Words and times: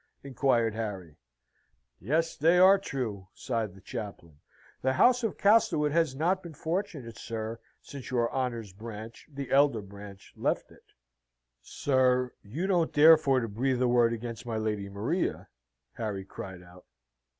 inquired 0.23 0.73
Harry. 0.73 1.15
"Yes, 1.99 2.35
they 2.35 2.57
are 2.57 2.79
true," 2.79 3.27
sighed 3.35 3.75
the 3.75 3.81
chaplain. 3.81 4.39
"The 4.81 4.93
house 4.93 5.21
of 5.21 5.37
Castlewood 5.37 5.91
has 5.91 6.15
not 6.15 6.41
been 6.41 6.55
fortunate, 6.55 7.17
sir, 7.17 7.59
since 7.83 8.09
your 8.09 8.33
honour's 8.33 8.73
branch, 8.73 9.27
the 9.31 9.51
elder 9.51 9.83
branch, 9.83 10.33
left 10.35 10.71
it." 10.71 10.93
"Sir, 11.61 12.33
you 12.41 12.65
don't 12.65 12.91
dare 12.91 13.15
for 13.15 13.39
to 13.41 13.47
breathe 13.47 13.79
a 13.83 13.87
word 13.87 14.11
against 14.11 14.43
my 14.43 14.57
Lady 14.57 14.89
Maria?" 14.89 15.49
Harry 15.93 16.25
cried 16.25 16.63
out. 16.63 16.87